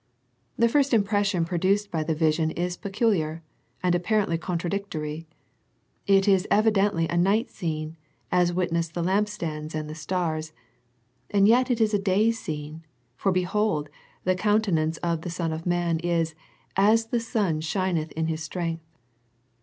[0.57, 3.43] The first impression produced by the vision is peculiar,
[3.83, 5.27] and apparently contradictory.
[6.07, 7.97] It is evidently a night scene,
[8.31, 10.53] as witness the lamp stands and the stars,
[11.29, 12.83] and yet it is a day scene,
[13.15, 13.89] for behold,
[14.23, 16.33] the countenance of the Son of man is"
[16.91, 18.81] as the sun shineth in his strength."